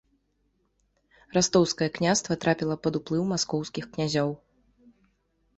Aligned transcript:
Растоўскае 1.35 1.89
княства 1.97 2.37
трапіла 2.45 2.79
пад 2.87 2.93
уплыў 3.01 3.23
маскоўскіх 3.33 3.83
князёў. 3.95 4.29